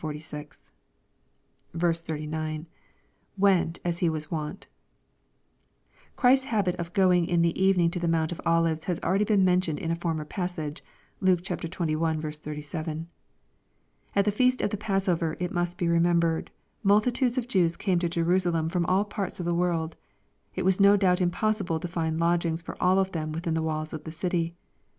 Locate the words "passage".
10.25-10.83